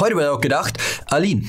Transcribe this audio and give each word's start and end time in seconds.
Heute 0.00 0.14
wird 0.14 0.28
auch 0.28 0.40
gedacht, 0.40 0.78
Aline. 1.06 1.42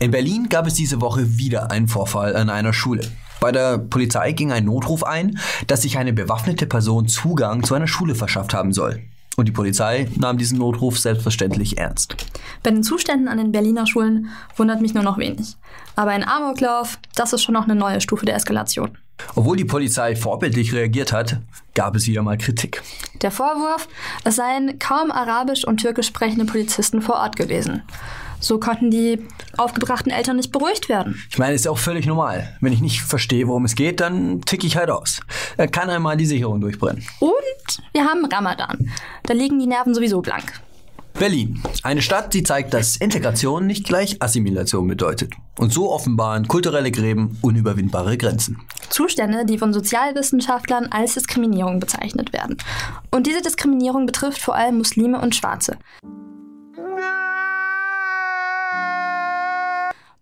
In 0.00 0.10
Berlin 0.10 0.48
gab 0.48 0.66
es 0.66 0.74
diese 0.74 1.00
Woche 1.00 1.38
wieder 1.38 1.70
einen 1.70 1.88
Vorfall 1.88 2.36
an 2.36 2.50
einer 2.50 2.72
Schule. 2.72 3.10
Bei 3.40 3.50
der 3.50 3.78
Polizei 3.78 4.32
ging 4.32 4.52
ein 4.52 4.66
Notruf 4.66 5.02
ein, 5.02 5.38
dass 5.66 5.82
sich 5.82 5.96
eine 5.96 6.12
bewaffnete 6.12 6.66
Person 6.66 7.08
Zugang 7.08 7.64
zu 7.64 7.74
einer 7.74 7.88
Schule 7.88 8.14
verschafft 8.14 8.52
haben 8.52 8.72
soll. 8.72 9.02
Und 9.38 9.46
die 9.46 9.52
Polizei 9.52 10.08
nahm 10.16 10.36
diesen 10.36 10.58
Notruf 10.58 10.98
selbstverständlich 10.98 11.78
ernst. 11.78 12.16
Bei 12.64 12.72
den 12.72 12.82
Zuständen 12.82 13.28
an 13.28 13.38
den 13.38 13.52
Berliner 13.52 13.86
Schulen 13.86 14.30
wundert 14.56 14.80
mich 14.80 14.94
nur 14.94 15.04
noch 15.04 15.16
wenig. 15.16 15.56
Aber 15.94 16.10
ein 16.10 16.26
Amoklauf, 16.26 16.98
das 17.14 17.32
ist 17.32 17.44
schon 17.44 17.54
noch 17.54 17.62
eine 17.62 17.76
neue 17.76 18.00
Stufe 18.00 18.26
der 18.26 18.34
Eskalation. 18.34 18.98
Obwohl 19.34 19.56
die 19.56 19.64
Polizei 19.64 20.16
vorbildlich 20.16 20.72
reagiert 20.72 21.12
hat, 21.12 21.38
gab 21.74 21.94
es 21.96 22.06
wieder 22.06 22.22
mal 22.22 22.38
Kritik. 22.38 22.82
Der 23.22 23.30
Vorwurf, 23.30 23.88
es 24.24 24.36
seien 24.36 24.78
kaum 24.78 25.10
arabisch 25.10 25.64
und 25.64 25.78
türkisch 25.78 26.06
sprechende 26.06 26.44
Polizisten 26.44 27.02
vor 27.02 27.16
Ort 27.16 27.36
gewesen. 27.36 27.82
So 28.40 28.60
konnten 28.60 28.90
die 28.90 29.26
aufgebrachten 29.56 30.12
Eltern 30.12 30.36
nicht 30.36 30.52
beruhigt 30.52 30.88
werden. 30.88 31.20
Ich 31.28 31.38
meine, 31.38 31.54
ist 31.54 31.64
ja 31.64 31.72
auch 31.72 31.78
völlig 31.78 32.06
normal. 32.06 32.56
Wenn 32.60 32.72
ich 32.72 32.80
nicht 32.80 33.00
verstehe, 33.02 33.48
worum 33.48 33.64
es 33.64 33.74
geht, 33.74 34.00
dann 34.00 34.42
ticke 34.42 34.66
ich 34.66 34.76
halt 34.76 34.90
aus. 34.90 35.20
Da 35.56 35.66
kann 35.66 35.90
einmal 35.90 36.16
die 36.16 36.26
Sicherung 36.26 36.60
durchbrennen. 36.60 37.04
Und 37.18 37.82
wir 37.92 38.04
haben 38.04 38.24
Ramadan. 38.24 38.92
Da 39.24 39.34
liegen 39.34 39.58
die 39.58 39.66
Nerven 39.66 39.94
sowieso 39.94 40.20
blank. 40.20 40.52
Berlin. 41.18 41.60
Eine 41.82 42.00
Stadt, 42.00 42.32
die 42.32 42.44
zeigt, 42.44 42.72
dass 42.72 42.96
Integration 42.96 43.66
nicht 43.66 43.84
gleich 43.84 44.22
Assimilation 44.22 44.86
bedeutet. 44.86 45.32
Und 45.58 45.72
so 45.72 45.90
offenbaren 45.90 46.46
kulturelle 46.46 46.92
Gräben 46.92 47.36
unüberwindbare 47.42 48.16
Grenzen. 48.16 48.60
Zustände, 48.88 49.44
die 49.44 49.58
von 49.58 49.72
Sozialwissenschaftlern 49.72 50.86
als 50.92 51.14
Diskriminierung 51.14 51.80
bezeichnet 51.80 52.32
werden. 52.32 52.56
Und 53.10 53.26
diese 53.26 53.42
Diskriminierung 53.42 54.06
betrifft 54.06 54.40
vor 54.40 54.54
allem 54.54 54.78
Muslime 54.78 55.20
und 55.20 55.34
Schwarze. 55.34 55.76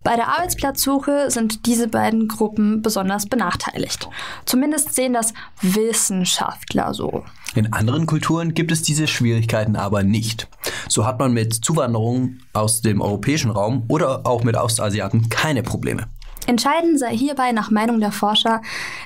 Bei 0.03 0.15
der 0.15 0.29
Arbeitsplatzsuche 0.29 1.29
sind 1.29 1.65
diese 1.65 1.89
beiden 1.89 2.29
Gruppen 2.29 2.81
besonders 2.81 3.25
benachteiligt. 3.25 4.09
Zumindest 4.45 4.95
sehen 4.95 5.13
das 5.13 5.33
Wissenschaftler 5.61 6.93
so. 6.93 7.25
In 7.55 7.73
anderen 7.73 8.05
Kulturen 8.05 8.53
gibt 8.53 8.71
es 8.71 8.81
diese 8.81 9.05
Schwierigkeiten 9.05 9.75
aber 9.75 10.03
nicht. 10.03 10.47
So 10.89 11.05
hat 11.05 11.19
man 11.19 11.33
mit 11.33 11.53
Zuwanderung 11.53 12.37
aus 12.53 12.81
dem 12.81 13.01
europäischen 13.01 13.51
Raum 13.51 13.85
oder 13.89 14.25
auch 14.25 14.43
mit 14.43 14.55
Ostasiaten 14.55 15.29
keine 15.29 15.63
Probleme. 15.63 16.07
Entscheidend 16.45 16.97
sei 16.97 17.15
hierbei 17.15 17.51
nach 17.51 17.71
Meinung 17.71 17.99
der 17.99 18.11
Forscher 18.11 18.61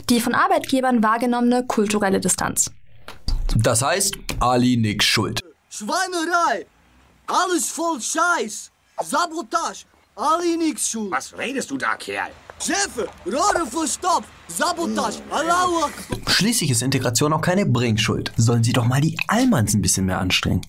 die 0.09 0.20
von 0.20 0.36
Arbeitgebern 0.36 1.02
wahrgenommene 1.02 1.66
kulturelle 1.66 2.20
Distanz. 2.20 2.72
Das 3.56 3.82
heißt, 3.82 4.16
Ali 4.40 4.78
nix 4.78 5.06
schuld. 5.06 5.42
Schweinerei! 5.70 6.66
Alles 7.28 7.70
voll 7.70 8.00
Scheiß! 8.00 8.72
Sabotage! 9.04 9.86
Ali 10.16 10.56
nix 10.58 10.90
schuld! 10.90 11.12
Was 11.12 11.36
redest 11.38 11.72
du 11.72 11.78
da, 11.78 11.96
Kerl? 11.96 12.30
Chefe, 12.59 13.08
Rohre 13.26 13.66
verstopft! 13.66 14.30
Sabotage! 14.48 15.20
Allahu! 15.32 15.90
Schließlich 16.28 16.70
ist 16.72 16.84
Integration 16.84 17.34
auch 17.34 17.42
keine 17.42 17.66
Bringschuld. 17.66 18.32
Sollen 18.38 18.64
sie 18.64 18.74
doch 18.74 18.86
mal 18.86 19.02
die 19.02 19.18
Allmanns 19.28 19.74
ein 19.74 19.82
bisschen 19.82 20.06
mehr 20.06 20.20
anstrengen. 20.20 20.62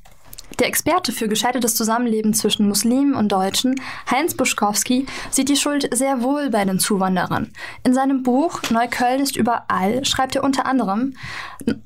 Der 0.58 0.67
Experte 0.67 1.12
für 1.12 1.28
gescheitertes 1.28 1.75
Zusammenleben 1.75 2.34
zwischen 2.34 2.69
Muslimen 2.69 3.14
und 3.14 3.33
Deutschen, 3.33 3.81
Heinz 4.11 4.34
Buschkowski, 4.34 5.06
sieht 5.31 5.48
die 5.48 5.56
Schuld 5.56 5.89
sehr 5.94 6.22
wohl 6.22 6.50
bei 6.50 6.64
den 6.64 6.78
Zuwanderern. 6.78 7.53
In 7.84 7.94
seinem 7.94 8.22
Buch 8.22 8.61
Neukölln 8.70 9.22
ist 9.22 9.36
überall 9.36 10.05
schreibt 10.05 10.36
er 10.36 10.44
unter 10.44 10.67
anderem, 10.67 11.14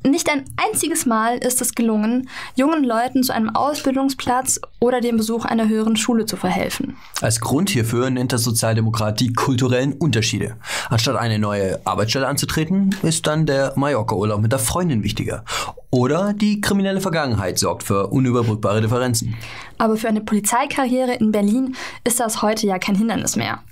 nicht 0.06 0.30
ein 0.30 0.44
einziges 0.56 1.06
Mal 1.06 1.38
ist 1.38 1.60
es 1.60 1.74
gelungen, 1.74 2.28
jungen 2.54 2.84
Leuten 2.84 3.22
zu 3.22 3.32
einem 3.32 3.50
Ausbildungsplatz 3.50 4.60
oder 4.80 5.00
dem 5.00 5.16
Besuch 5.16 5.44
einer 5.44 5.68
höheren 5.68 5.96
Schule 5.96 6.26
zu 6.26 6.36
verhelfen. 6.36 6.96
Als 7.20 7.40
Grund 7.40 7.70
hierfür 7.70 8.10
nennt 8.10 8.32
der 8.32 8.38
Sozialdemokrat 8.38 9.20
die 9.20 9.32
kulturellen 9.32 9.92
Unterschiede. 9.92 10.56
Anstatt 10.88 11.16
eine 11.16 11.38
neue 11.38 11.80
Arbeitsstelle 11.84 12.26
anzutreten, 12.26 12.94
ist 13.02 13.26
dann 13.26 13.46
der 13.46 13.72
Mallorca-Urlaub 13.76 14.40
mit 14.40 14.52
der 14.52 14.58
Freundin 14.58 15.02
wichtiger. 15.02 15.44
Oder 15.90 16.32
die 16.32 16.60
kriminelle 16.60 17.00
Vergangenheit 17.00 17.58
sorgt 17.58 17.82
für 17.82 18.08
unüberbrückbare 18.08 18.80
Differenzen. 18.80 19.36
Aber 19.78 19.96
für 19.96 20.08
eine 20.08 20.20
Polizeikarriere 20.20 21.14
in 21.14 21.32
Berlin 21.32 21.76
ist 22.04 22.20
das 22.20 22.42
heute 22.42 22.66
ja 22.66 22.78
kein 22.78 22.96
Hindernis 22.96 23.36
mehr. 23.36 23.62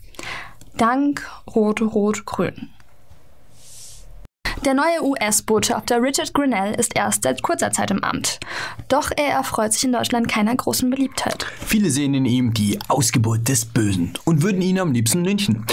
Dank 0.77 1.29
Rot-Rot-Grün. 1.55 2.71
Der 4.65 4.73
neue 4.73 5.03
US-Botschafter 5.03 6.01
Richard 6.01 6.33
Grinnell 6.33 6.75
ist 6.75 6.97
erst 6.97 7.25
seit 7.25 7.43
kurzer 7.43 7.71
Zeit 7.71 7.91
im 7.91 8.03
Amt. 8.03 8.41
Doch 8.89 9.11
er 9.15 9.35
erfreut 9.35 9.75
sich 9.75 9.85
in 9.85 9.93
Deutschland 9.93 10.27
keiner 10.27 10.57
großen 10.57 10.89
Beliebtheit. 10.89 11.45
Viele 11.61 11.91
sehen 11.91 12.15
in 12.15 12.25
ihm 12.25 12.55
die 12.55 12.79
Ausgeburt 12.89 13.47
des 13.47 13.67
Bösen 13.67 14.15
und 14.25 14.43
würden 14.43 14.63
ihn 14.63 14.79
am 14.79 14.93
liebsten 14.93 15.23
lynchen. 15.23 15.67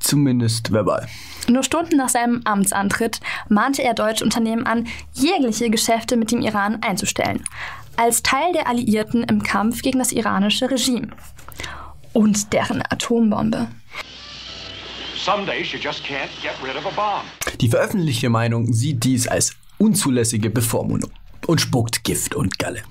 Zumindest 0.00 0.72
verbal. 0.72 1.08
Nur 1.48 1.62
Stunden 1.62 1.96
nach 1.96 2.08
seinem 2.08 2.42
Amtsantritt 2.44 3.20
mahnte 3.48 3.82
er 3.82 3.94
deutsche 3.94 4.24
Unternehmen 4.24 4.66
an, 4.66 4.86
jegliche 5.14 5.70
Geschäfte 5.70 6.16
mit 6.16 6.30
dem 6.30 6.40
Iran 6.40 6.82
einzustellen. 6.82 7.42
Als 7.96 8.22
Teil 8.22 8.52
der 8.52 8.68
Alliierten 8.68 9.24
im 9.24 9.42
Kampf 9.42 9.82
gegen 9.82 9.98
das 9.98 10.12
iranische 10.12 10.70
Regime. 10.70 11.08
Und 12.12 12.52
deren 12.52 12.82
Atombombe. 12.82 13.68
Die 17.60 17.68
veröffentlichte 17.68 18.28
Meinung 18.28 18.72
sieht 18.72 19.04
dies 19.04 19.26
als 19.26 19.56
unzulässige 19.78 20.48
Bevormundung 20.48 21.10
und 21.46 21.60
spuckt 21.60 22.04
Gift 22.04 22.34
und 22.34 22.58
Galle. 22.58 22.82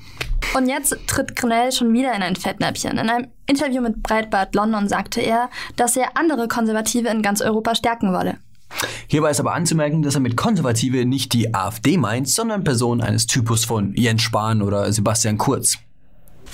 Und 0.56 0.68
jetzt 0.68 0.96
tritt 1.08 1.36
Grinnell 1.36 1.72
schon 1.72 1.94
wieder 1.94 2.14
in 2.14 2.24
ein 2.24 2.36
Fettnäpfchen. 2.36 2.98
In 2.98 3.10
einem 3.10 3.28
Interview 3.46 3.82
mit 3.82 4.02
Breitbart 4.02 4.56
London 4.56 4.88
sagte 4.88 5.22
er, 5.22 5.50
dass 5.76 5.96
er 5.96 6.18
andere 6.18 6.48
Konservative 6.48 7.10
in 7.10 7.22
ganz 7.22 7.42
Europa 7.42 7.76
stärken 7.76 8.14
wolle. 8.14 8.38
Hierbei 9.08 9.32
ist 9.32 9.40
aber 9.40 9.54
anzumerken, 9.54 10.02
dass 10.02 10.16
er 10.16 10.22
mit 10.22 10.36
Konservative 10.36 11.06
nicht 11.06 11.34
die 11.34 11.54
AfD 11.54 11.98
meint, 11.98 12.28
sondern 12.28 12.64
Personen 12.64 13.02
eines 13.02 13.26
Typus 13.26 13.66
von 13.66 13.94
Jens 13.96 14.22
Spahn 14.22 14.62
oder 14.62 14.92
Sebastian 14.92 15.38
Kurz. 15.38 15.78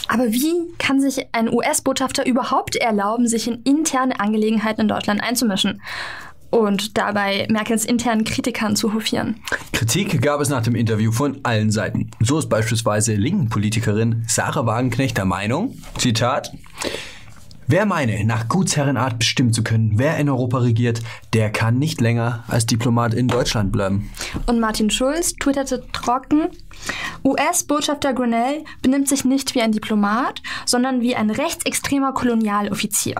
Aber 0.08 0.32
wie 0.32 0.54
kann 0.78 1.00
sich 1.00 1.28
ein 1.32 1.52
US-Botschafter 1.52 2.26
überhaupt 2.26 2.76
erlauben, 2.76 3.28
sich 3.28 3.48
in 3.48 3.62
interne 3.64 4.20
Angelegenheiten 4.20 4.82
in 4.82 4.88
Deutschland 4.88 5.24
einzumischen? 5.24 5.82
Und 6.54 7.00
dabei 7.00 7.48
Merkels 7.50 7.84
internen 7.84 8.26
Kritikern 8.26 8.76
zu 8.76 8.94
hofieren. 8.94 9.38
Kritik 9.72 10.22
gab 10.22 10.40
es 10.40 10.50
nach 10.50 10.62
dem 10.62 10.76
Interview 10.76 11.12
von 11.12 11.40
allen 11.42 11.72
Seiten. 11.72 12.12
So 12.20 12.38
ist 12.38 12.48
beispielsweise 12.48 13.16
linken 13.16 13.50
Politikerin 13.50 14.24
Sarah 14.28 14.68
Wagenknecht 14.68 15.18
der 15.18 15.26
Meinung, 15.26 15.76
Zitat, 15.98 16.52
Wer 17.66 17.86
meine, 17.86 18.24
nach 18.26 18.50
Gutsherrenart 18.50 19.20
bestimmen 19.20 19.52
zu 19.54 19.64
können, 19.64 19.94
wer 19.96 20.18
in 20.18 20.30
Europa 20.30 20.60
regiert, 20.60 21.02
der 21.32 21.50
kann 21.50 21.80
nicht 21.80 22.02
länger 22.02 22.44
als 22.48 22.68
Diplomat 22.68 23.14
in 23.14 23.30
Deutschland 23.30 23.72
bleiben. 23.72 24.12
Und 24.46 24.60
Martin 24.60 24.92
Schulz 24.92 25.34
twitterte 25.34 25.84
trocken, 25.92 26.50
US-Botschafter 27.24 28.14
Grinnell 28.14 28.64
benimmt 28.82 29.08
sich 29.08 29.26
nicht 29.26 29.56
wie 29.56 29.62
ein 29.62 29.72
Diplomat, 29.72 30.42
sondern 30.66 31.02
wie 31.02 31.16
ein 31.16 31.30
rechtsextremer 31.30 32.14
Kolonialoffizier. 32.14 33.16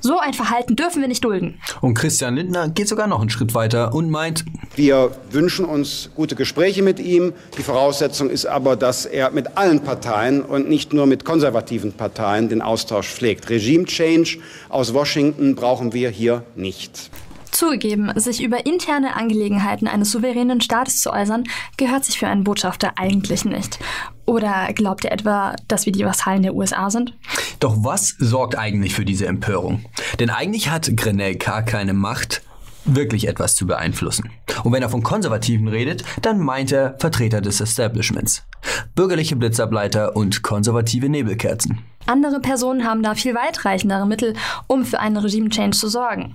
So 0.00 0.18
ein 0.18 0.34
Verhalten 0.34 0.76
dürfen 0.76 1.00
wir 1.00 1.08
nicht 1.08 1.24
dulden. 1.24 1.60
Und 1.80 1.94
Christian 1.94 2.36
Lindner 2.36 2.68
geht 2.68 2.88
sogar 2.88 3.06
noch 3.06 3.20
einen 3.20 3.30
Schritt 3.30 3.54
weiter 3.54 3.94
und 3.94 4.10
meint, 4.10 4.44
Wir 4.76 5.12
wünschen 5.30 5.64
uns 5.64 6.10
gute 6.16 6.34
Gespräche 6.34 6.82
mit 6.82 6.98
ihm. 6.98 7.32
Die 7.56 7.62
Voraussetzung 7.62 8.28
ist 8.28 8.46
aber, 8.46 8.76
dass 8.76 9.06
er 9.06 9.30
mit 9.30 9.56
allen 9.56 9.80
Parteien 9.80 10.42
und 10.42 10.68
nicht 10.68 10.92
nur 10.92 11.06
mit 11.06 11.24
konservativen 11.24 11.92
Parteien 11.92 12.48
den 12.48 12.60
Austausch 12.60 13.08
pflegt. 13.08 13.48
Regime 13.50 13.84
Change 13.84 14.38
aus 14.68 14.92
Washington 14.92 15.54
brauchen 15.54 15.92
wir 15.92 16.10
hier 16.10 16.44
nicht. 16.56 17.10
Zugegeben, 17.54 18.10
sich 18.18 18.42
über 18.42 18.66
interne 18.66 19.14
Angelegenheiten 19.14 19.86
eines 19.86 20.10
souveränen 20.10 20.60
Staates 20.60 21.00
zu 21.00 21.12
äußern, 21.12 21.44
gehört 21.76 22.04
sich 22.04 22.18
für 22.18 22.26
einen 22.26 22.42
Botschafter 22.42 22.94
eigentlich 22.96 23.44
nicht. 23.44 23.78
Oder 24.26 24.72
glaubt 24.74 25.04
er 25.04 25.12
etwa, 25.12 25.54
dass 25.68 25.86
wir 25.86 25.92
die 25.92 26.04
Vasallen 26.04 26.42
der 26.42 26.56
USA 26.56 26.90
sind? 26.90 27.14
Doch 27.60 27.76
was 27.78 28.16
sorgt 28.18 28.58
eigentlich 28.58 28.92
für 28.92 29.04
diese 29.04 29.26
Empörung? 29.26 29.84
Denn 30.18 30.30
eigentlich 30.30 30.68
hat 30.68 30.96
Grenell 30.96 31.36
gar 31.36 31.62
keine 31.62 31.92
Macht, 31.92 32.42
wirklich 32.86 33.28
etwas 33.28 33.54
zu 33.54 33.68
beeinflussen. 33.68 34.30
Und 34.64 34.72
wenn 34.72 34.82
er 34.82 34.90
von 34.90 35.04
Konservativen 35.04 35.68
redet, 35.68 36.02
dann 36.22 36.40
meint 36.40 36.72
er 36.72 36.96
Vertreter 36.98 37.40
des 37.40 37.60
Establishments. 37.60 38.42
Bürgerliche 38.96 39.36
Blitzableiter 39.36 40.16
und 40.16 40.42
konservative 40.42 41.08
Nebelkerzen. 41.08 41.78
Andere 42.06 42.40
Personen 42.40 42.84
haben 42.84 43.04
da 43.04 43.14
viel 43.14 43.36
weitreichendere 43.36 44.08
Mittel, 44.08 44.34
um 44.66 44.84
für 44.84 44.98
einen 44.98 45.18
Regime-Change 45.18 45.78
zu 45.78 45.88
sorgen. 45.88 46.34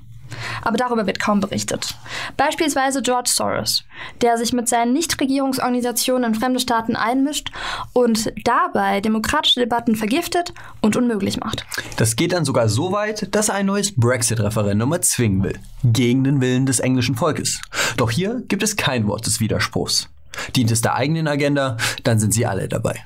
Aber 0.62 0.78
darüber 0.78 1.06
wird 1.06 1.20
kaum 1.20 1.40
berichtet. 1.40 1.96
Beispielsweise 2.38 3.02
George 3.02 3.30
Soros, 3.32 3.84
der 4.22 4.38
sich 4.38 4.54
mit 4.54 4.68
seinen 4.70 4.94
Nichtregierungsorganisationen 4.94 6.34
in 6.34 6.40
fremde 6.40 6.60
Staaten 6.60 6.96
einmischt 6.96 7.52
und 7.94 8.32
dabei 8.44 9.02
demokratische 9.02 9.60
Debatten 9.60 9.96
vergiftet 9.96 10.54
und 10.82 10.96
unmöglich 10.96 11.40
macht. 11.40 11.66
Das 11.98 12.16
geht 12.16 12.34
dann 12.34 12.46
sogar 12.46 12.70
so 12.70 12.92
weit, 12.92 13.34
dass 13.36 13.50
er 13.50 13.56
ein 13.56 13.66
neues 13.66 13.96
Brexit-Referendum 13.96 14.92
erzwingen 14.92 15.44
will. 15.44 15.60
Gegen 15.84 16.24
den 16.24 16.42
Willen 16.42 16.66
des 16.66 16.80
englischen 16.80 17.16
Volkes. 17.16 17.62
Doch 17.98 18.12
hier 18.12 18.44
gibt 18.48 18.64
es 18.64 18.76
kein 18.76 19.08
Wort 19.08 19.26
des 19.26 19.40
Widerspruchs. 19.40 20.10
Dient 20.56 20.72
es 20.72 20.82
der 20.82 20.96
eigenen 20.96 21.28
Agenda, 21.28 21.78
dann 22.04 22.20
sind 22.20 22.34
sie 22.34 22.46
alle 22.46 22.68
dabei. 22.68 23.04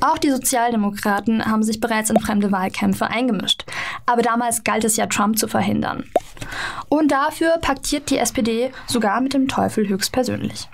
Auch 0.00 0.18
die 0.18 0.30
Sozialdemokraten 0.30 1.44
haben 1.44 1.62
sich 1.62 1.80
bereits 1.80 2.10
in 2.10 2.20
fremde 2.20 2.52
Wahlkämpfe 2.52 3.06
eingemischt. 3.06 3.64
Aber 4.06 4.22
damals 4.22 4.64
galt 4.64 4.84
es 4.84 4.96
ja, 4.96 5.06
Trump 5.06 5.38
zu 5.38 5.48
verhindern. 5.48 6.04
Und 6.88 7.10
dafür 7.10 7.58
paktiert 7.60 8.10
die 8.10 8.18
SPD 8.18 8.72
sogar 8.86 9.20
mit 9.20 9.34
dem 9.34 9.48
Teufel 9.48 9.88
höchstpersönlich. 9.88 10.68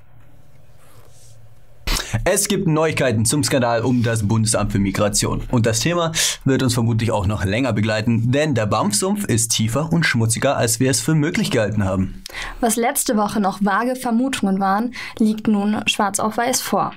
Es 2.24 2.48
gibt 2.48 2.66
Neuigkeiten 2.66 3.24
zum 3.24 3.44
Skandal 3.44 3.82
um 3.82 4.02
das 4.02 4.26
Bundesamt 4.26 4.72
für 4.72 4.78
Migration. 4.78 5.42
Und 5.50 5.66
das 5.66 5.80
Thema 5.80 6.12
wird 6.44 6.62
uns 6.62 6.74
vermutlich 6.74 7.12
auch 7.12 7.26
noch 7.26 7.44
länger 7.44 7.72
begleiten, 7.72 8.32
denn 8.32 8.54
der 8.54 8.66
BAMF-Sumpf 8.66 9.24
ist 9.26 9.52
tiefer 9.52 9.92
und 9.92 10.04
schmutziger, 10.04 10.56
als 10.56 10.80
wir 10.80 10.90
es 10.90 11.00
für 11.00 11.14
möglich 11.14 11.50
gehalten 11.50 11.84
haben. 11.84 12.24
Was 12.60 12.76
letzte 12.76 13.16
Woche 13.16 13.40
noch 13.40 13.60
vage 13.62 13.94
Vermutungen 13.94 14.58
waren, 14.58 14.92
liegt 15.18 15.46
nun 15.46 15.82
schwarz 15.86 16.18
auf 16.18 16.36
weiß 16.36 16.60
vor. 16.60 16.92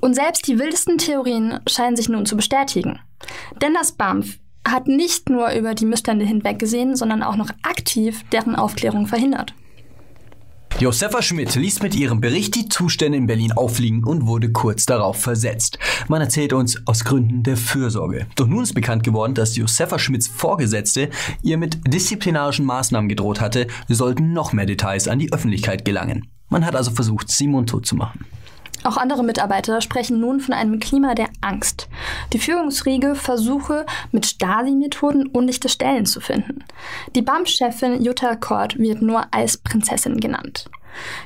Und 0.00 0.14
selbst 0.14 0.46
die 0.46 0.58
wildesten 0.58 0.98
Theorien 0.98 1.60
scheinen 1.66 1.96
sich 1.96 2.08
nun 2.08 2.26
zu 2.26 2.36
bestätigen. 2.36 3.00
Denn 3.60 3.74
das 3.74 3.92
BAMF 3.92 4.38
hat 4.66 4.88
nicht 4.88 5.28
nur 5.28 5.50
über 5.52 5.74
die 5.74 5.86
Missstände 5.86 6.24
hinweggesehen, 6.24 6.96
sondern 6.96 7.22
auch 7.22 7.36
noch 7.36 7.50
aktiv 7.62 8.24
deren 8.32 8.56
Aufklärung 8.56 9.06
verhindert. 9.06 9.54
Josefa 10.80 11.22
Schmidt 11.22 11.54
ließ 11.54 11.82
mit 11.82 11.94
ihrem 11.94 12.20
Bericht 12.20 12.56
die 12.56 12.68
Zustände 12.68 13.16
in 13.16 13.28
Berlin 13.28 13.52
auffliegen 13.52 14.02
und 14.02 14.26
wurde 14.26 14.50
kurz 14.50 14.84
darauf 14.86 15.16
versetzt. 15.16 15.78
Man 16.08 16.20
erzählt 16.20 16.52
uns 16.52 16.84
aus 16.86 17.04
Gründen 17.04 17.44
der 17.44 17.56
Fürsorge. 17.56 18.26
Doch 18.34 18.48
nun 18.48 18.64
ist 18.64 18.74
bekannt 18.74 19.04
geworden, 19.04 19.34
dass 19.34 19.54
Josefa 19.54 20.00
Schmidts 20.00 20.26
Vorgesetzte 20.26 21.10
ihr 21.42 21.58
mit 21.58 21.78
disziplinarischen 21.86 22.66
Maßnahmen 22.66 23.08
gedroht 23.08 23.40
hatte, 23.40 23.68
sollten 23.88 24.32
noch 24.32 24.52
mehr 24.52 24.66
Details 24.66 25.06
an 25.06 25.20
die 25.20 25.32
Öffentlichkeit 25.32 25.84
gelangen. 25.84 26.26
Man 26.48 26.66
hat 26.66 26.74
also 26.74 26.90
versucht, 26.90 27.30
sie 27.30 27.46
mundtot 27.46 27.86
zu 27.86 27.94
machen. 27.94 28.26
Auch 28.84 28.98
andere 28.98 29.24
Mitarbeiter 29.24 29.80
sprechen 29.80 30.20
nun 30.20 30.40
von 30.40 30.52
einem 30.52 30.78
Klima 30.78 31.14
der 31.14 31.28
Angst. 31.40 31.88
Die 32.34 32.38
Führungsriege 32.38 33.14
versuche, 33.14 33.86
mit 34.12 34.26
Stasi-Methoden 34.26 35.26
undichte 35.26 35.70
Stellen 35.70 36.04
zu 36.04 36.20
finden. 36.20 36.62
Die 37.14 37.22
BAM-Chefin 37.22 38.02
Jutta 38.04 38.36
Kort 38.36 38.78
wird 38.78 39.00
nur 39.00 39.24
als 39.32 39.56
Prinzessin 39.56 40.20
genannt. 40.20 40.68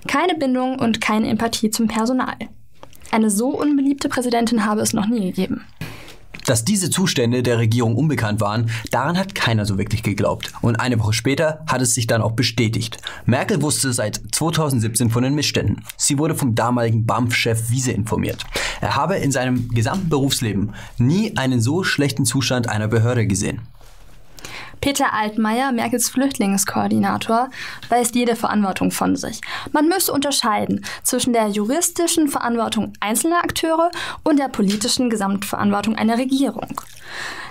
Keine 0.06 0.36
Bindung 0.36 0.78
und 0.78 1.00
keine 1.00 1.28
Empathie 1.28 1.70
zum 1.70 1.88
Personal. 1.88 2.36
Eine 3.10 3.28
so 3.28 3.48
unbeliebte 3.48 4.08
Präsidentin 4.08 4.64
habe 4.64 4.80
es 4.80 4.92
noch 4.92 5.08
nie 5.08 5.26
gegeben. 5.26 5.64
Dass 6.48 6.64
diese 6.64 6.88
Zustände 6.88 7.42
der 7.42 7.58
Regierung 7.58 7.94
unbekannt 7.94 8.40
waren, 8.40 8.70
daran 8.90 9.18
hat 9.18 9.34
keiner 9.34 9.66
so 9.66 9.76
wirklich 9.76 10.02
geglaubt. 10.02 10.50
Und 10.62 10.76
eine 10.76 10.98
Woche 10.98 11.12
später 11.12 11.62
hat 11.66 11.82
es 11.82 11.94
sich 11.94 12.06
dann 12.06 12.22
auch 12.22 12.32
bestätigt. 12.32 13.02
Merkel 13.26 13.60
wusste 13.60 13.92
seit 13.92 14.22
2017 14.32 15.10
von 15.10 15.24
den 15.24 15.34
Missständen. 15.34 15.84
Sie 15.98 16.18
wurde 16.18 16.34
vom 16.34 16.54
damaligen 16.54 17.04
BAMF-Chef 17.04 17.68
Wiese 17.68 17.92
informiert. 17.92 18.46
Er 18.80 18.96
habe 18.96 19.16
in 19.16 19.30
seinem 19.30 19.68
gesamten 19.68 20.08
Berufsleben 20.08 20.72
nie 20.96 21.36
einen 21.36 21.60
so 21.60 21.84
schlechten 21.84 22.24
Zustand 22.24 22.66
einer 22.66 22.88
Behörde 22.88 23.26
gesehen. 23.26 23.60
Peter 24.80 25.12
Altmaier, 25.12 25.72
Merkels 25.72 26.08
Flüchtlingskoordinator, 26.08 27.50
weist 27.88 28.14
jede 28.14 28.36
Verantwortung 28.36 28.90
von 28.90 29.16
sich. 29.16 29.40
Man 29.72 29.88
müsse 29.88 30.12
unterscheiden 30.12 30.84
zwischen 31.02 31.32
der 31.32 31.48
juristischen 31.48 32.28
Verantwortung 32.28 32.92
einzelner 33.00 33.38
Akteure 33.38 33.90
und 34.24 34.38
der 34.38 34.48
politischen 34.48 35.10
Gesamtverantwortung 35.10 35.96
einer 35.96 36.18
Regierung. 36.18 36.80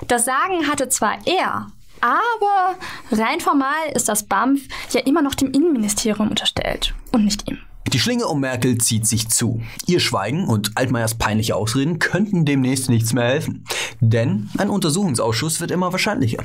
Das 0.07 0.25
Sagen 0.25 0.67
hatte 0.69 0.89
zwar 0.89 1.17
er, 1.25 1.67
aber 2.01 2.75
rein 3.11 3.39
formal 3.39 3.91
ist 3.93 4.07
das 4.07 4.23
BAMF 4.23 4.61
ja 4.91 5.01
immer 5.01 5.21
noch 5.21 5.35
dem 5.35 5.51
Innenministerium 5.51 6.29
unterstellt 6.29 6.93
und 7.11 7.25
nicht 7.25 7.49
ihm. 7.49 7.59
Die 7.93 7.99
Schlinge 7.99 8.27
um 8.27 8.41
Merkel 8.41 8.77
zieht 8.77 9.07
sich 9.07 9.29
zu. 9.29 9.61
Ihr 9.85 10.01
Schweigen 10.01 10.47
und 10.47 10.71
Altmaiers 10.75 11.15
peinliche 11.15 11.55
Ausreden 11.55 11.99
könnten 11.99 12.43
demnächst 12.43 12.89
nichts 12.89 13.13
mehr 13.13 13.23
helfen. 13.23 13.63
Denn 14.01 14.49
ein 14.57 14.69
Untersuchungsausschuss 14.69 15.61
wird 15.61 15.71
immer 15.71 15.93
wahrscheinlicher. 15.93 16.43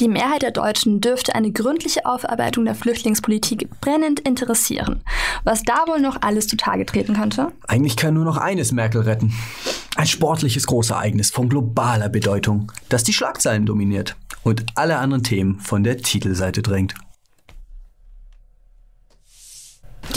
Die 0.00 0.08
Mehrheit 0.08 0.42
der 0.42 0.50
Deutschen 0.50 1.00
dürfte 1.00 1.34
eine 1.34 1.52
gründliche 1.52 2.06
Aufarbeitung 2.06 2.64
der 2.64 2.74
Flüchtlingspolitik 2.74 3.68
brennend 3.80 4.20
interessieren. 4.20 5.02
Was 5.44 5.62
da 5.62 5.84
wohl 5.86 6.00
noch 6.00 6.22
alles 6.22 6.46
zutage 6.46 6.86
treten 6.86 7.14
könnte? 7.14 7.52
Eigentlich 7.66 7.96
kann 7.96 8.14
nur 8.14 8.24
noch 8.24 8.38
eines 8.38 8.72
Merkel 8.72 9.02
retten. 9.02 9.34
Ein 9.96 10.06
sportliches 10.06 10.66
Großereignis 10.66 11.30
von 11.30 11.48
globaler 11.48 12.08
Bedeutung, 12.08 12.72
das 12.88 13.04
die 13.04 13.12
Schlagzeilen 13.12 13.66
dominiert 13.66 14.16
und 14.42 14.64
alle 14.74 14.98
anderen 14.98 15.24
Themen 15.24 15.60
von 15.60 15.84
der 15.84 15.98
Titelseite 15.98 16.62
drängt. 16.62 16.94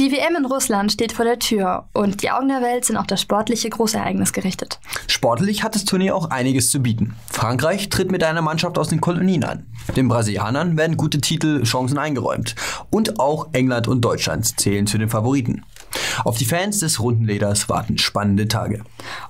Die 0.01 0.11
WM 0.11 0.35
in 0.35 0.45
Russland 0.47 0.91
steht 0.91 1.11
vor 1.11 1.25
der 1.25 1.37
Tür 1.37 1.85
und 1.93 2.23
die 2.23 2.31
Augen 2.31 2.47
der 2.47 2.63
Welt 2.63 2.85
sind 2.85 2.97
auf 2.97 3.05
das 3.05 3.21
sportliche 3.21 3.69
Großereignis 3.69 4.33
gerichtet. 4.33 4.79
Sportlich 5.05 5.63
hat 5.63 5.75
das 5.75 5.85
Turnier 5.85 6.15
auch 6.15 6.31
einiges 6.31 6.71
zu 6.71 6.79
bieten. 6.79 7.13
Frankreich 7.29 7.87
tritt 7.89 8.11
mit 8.11 8.23
einer 8.23 8.41
Mannschaft 8.41 8.79
aus 8.79 8.87
den 8.87 8.99
Kolonien 8.99 9.43
an. 9.43 9.67
Den 9.95 10.07
Brasilianern 10.07 10.75
werden 10.75 10.97
gute 10.97 11.21
Titelchancen 11.21 11.99
eingeräumt. 11.99 12.55
Und 12.89 13.19
auch 13.19 13.49
England 13.53 13.87
und 13.87 14.01
Deutschland 14.01 14.59
zählen 14.59 14.87
zu 14.87 14.97
den 14.97 15.09
Favoriten. 15.09 15.65
Auf 16.25 16.39
die 16.39 16.45
Fans 16.45 16.79
des 16.79 16.99
runden 16.99 17.25
Leders 17.25 17.69
warten 17.69 17.99
spannende 17.99 18.47
Tage. 18.47 18.81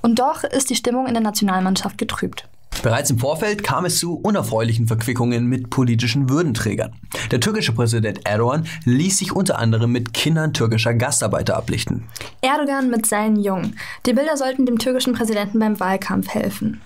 Und 0.01 0.19
doch 0.19 0.45
ist 0.45 0.69
die 0.69 0.77
Stimmung 0.77 1.06
in 1.06 1.13
der 1.13 1.23
Nationalmannschaft 1.23 1.97
getrübt. 1.97 2.47
Bereits 2.83 3.12
im 3.12 3.19
Vorfeld 3.19 3.63
kam 3.63 3.85
es 3.85 4.00
zu 4.00 4.15
unerfreulichen 4.15 4.88
Verquickungen 4.88 5.45
mit 5.45 5.69
politischen 5.69 6.29
Würdenträgern. 6.29 6.94
Der 7.29 7.39
türkische 7.39 7.73
Präsident 7.73 8.25
Erdogan 8.25 8.65
ließ 8.85 9.19
sich 9.19 9.35
unter 9.35 9.59
anderem 9.59 9.91
mit 9.91 10.13
Kindern 10.13 10.53
türkischer 10.53 10.95
Gastarbeiter 10.95 11.57
ablichten. 11.57 12.06
Erdogan 12.41 12.89
mit 12.89 13.06
seinen 13.06 13.35
Jungen. 13.35 13.77
Die 14.07 14.13
Bilder 14.13 14.35
sollten 14.35 14.65
dem 14.65 14.79
türkischen 14.79 15.13
Präsidenten 15.13 15.59
beim 15.59 15.79
Wahlkampf 15.79 16.29
helfen. 16.29 16.81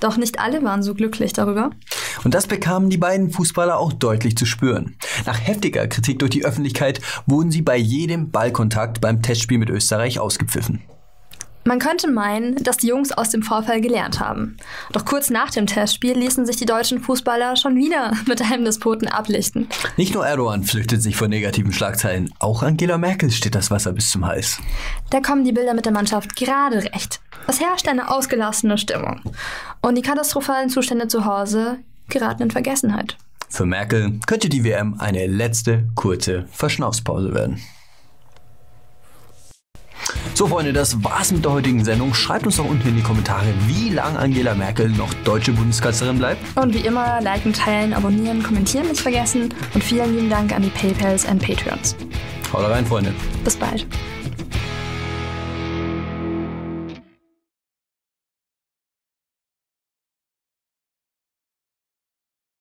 Doch 0.00 0.16
nicht 0.16 0.38
alle 0.38 0.62
waren 0.62 0.82
so 0.82 0.94
glücklich 0.94 1.32
darüber. 1.32 1.70
Und 2.24 2.34
das 2.34 2.46
bekamen 2.46 2.90
die 2.90 2.98
beiden 2.98 3.30
Fußballer 3.30 3.78
auch 3.78 3.92
deutlich 3.92 4.36
zu 4.36 4.46
spüren. 4.46 4.96
Nach 5.26 5.38
heftiger 5.38 5.86
Kritik 5.86 6.18
durch 6.18 6.30
die 6.30 6.44
Öffentlichkeit 6.44 7.00
wurden 7.26 7.50
sie 7.50 7.62
bei 7.62 7.76
jedem 7.76 8.30
Ballkontakt 8.30 9.00
beim 9.00 9.22
Testspiel 9.22 9.58
mit 9.58 9.70
Österreich 9.70 10.18
ausgepfiffen. 10.18 10.82
Man 11.64 11.78
könnte 11.78 12.10
meinen, 12.10 12.56
dass 12.56 12.78
die 12.78 12.86
Jungs 12.86 13.12
aus 13.12 13.28
dem 13.28 13.42
Vorfall 13.42 13.80
gelernt 13.80 14.18
haben. 14.18 14.56
Doch 14.92 15.04
kurz 15.04 15.28
nach 15.30 15.50
dem 15.50 15.66
Testspiel 15.66 16.16
ließen 16.16 16.46
sich 16.46 16.56
die 16.56 16.66
deutschen 16.66 17.00
Fußballer 17.00 17.56
schon 17.56 17.76
wieder 17.76 18.12
mit 18.26 18.40
einem 18.42 18.64
Despoten 18.64 19.08
ablichten. 19.08 19.68
Nicht 19.96 20.14
nur 20.14 20.26
Erdogan 20.26 20.64
flüchtet 20.64 21.02
sich 21.02 21.16
vor 21.16 21.28
negativen 21.28 21.72
Schlagzeilen, 21.72 22.32
auch 22.38 22.62
Angela 22.62 22.98
Merkel 22.98 23.30
steht 23.30 23.54
das 23.54 23.70
Wasser 23.70 23.92
bis 23.92 24.10
zum 24.10 24.26
Hals. 24.26 24.58
Da 25.10 25.20
kommen 25.20 25.44
die 25.44 25.52
Bilder 25.52 25.74
mit 25.74 25.84
der 25.84 25.92
Mannschaft 25.92 26.34
gerade 26.34 26.82
recht. 26.82 27.20
Es 27.46 27.60
herrscht 27.60 27.88
eine 27.88 28.10
ausgelassene 28.10 28.78
Stimmung. 28.78 29.20
Und 29.82 29.96
die 29.96 30.02
katastrophalen 30.02 30.70
Zustände 30.70 31.08
zu 31.08 31.24
Hause 31.24 31.78
geraten 32.08 32.44
in 32.44 32.50
Vergessenheit. 32.50 33.16
Für 33.48 33.66
Merkel 33.66 34.20
könnte 34.26 34.48
die 34.48 34.64
WM 34.64 34.94
eine 34.98 35.26
letzte 35.26 35.88
kurze 35.94 36.46
Verschnaufspause 36.52 37.34
werden. 37.34 37.60
So, 40.34 40.46
Freunde, 40.46 40.72
das 40.72 41.02
war's 41.04 41.32
mit 41.32 41.44
der 41.44 41.52
heutigen 41.52 41.84
Sendung. 41.84 42.14
Schreibt 42.14 42.46
uns 42.46 42.56
doch 42.56 42.64
unten 42.64 42.88
in 42.88 42.96
die 42.96 43.02
Kommentare, 43.02 43.46
wie 43.66 43.90
lange 43.90 44.18
Angela 44.18 44.54
Merkel 44.54 44.88
noch 44.88 45.12
deutsche 45.24 45.52
Bundeskanzlerin 45.52 46.18
bleibt. 46.18 46.40
Und 46.56 46.74
wie 46.74 46.78
immer, 46.78 47.20
liken, 47.20 47.52
teilen, 47.52 47.92
abonnieren, 47.92 48.42
kommentieren 48.42 48.88
nicht 48.88 49.00
vergessen. 49.00 49.52
Und 49.74 49.84
vielen 49.84 50.14
lieben 50.16 50.30
Dank 50.30 50.52
an 50.54 50.62
die 50.62 50.70
PayPals 50.70 51.24
und 51.24 51.42
Patreons. 51.42 51.96
Haut 52.52 52.64
rein, 52.64 52.86
Freunde. 52.86 53.12
Bis 53.44 53.56
bald. 53.56 53.86